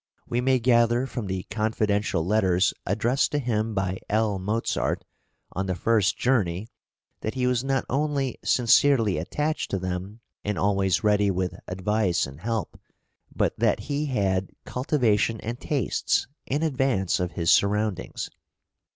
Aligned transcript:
We 0.27 0.41
may 0.41 0.57
gather 0.57 1.05
from 1.05 1.27
the 1.27 1.43
confidential 1.51 2.25
letters 2.25 2.73
addressed 2.87 3.31
to 3.33 3.37
him 3.37 3.75
by 3.75 3.99
L. 4.09 4.39
Mozart 4.39 5.05
on 5.51 5.67
the 5.67 5.75
first 5.75 6.17
journey 6.17 6.69
that 7.19 7.35
he 7.35 7.45
was 7.45 7.63
not 7.63 7.85
only 7.87 8.39
sincerely 8.43 9.19
attached 9.19 9.69
to 9.69 9.77
them 9.77 10.21
and 10.43 10.57
always 10.57 11.03
ready 11.03 11.29
with 11.29 11.53
advice 11.67 12.25
and 12.25 12.39
help, 12.39 12.79
but 13.35 13.53
that 13.59 13.81
he 13.81 14.07
had 14.07 14.49
cultivation 14.65 15.39
and 15.41 15.59
tastes 15.61 16.25
in 16.47 16.63
advance 16.63 17.19
of 17.19 17.33
his 17.33 17.51
surroundings. 17.51 18.31